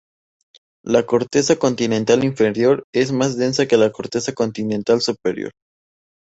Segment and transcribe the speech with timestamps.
[0.83, 5.51] La corteza continental inferior es más densa que la corteza continental superior.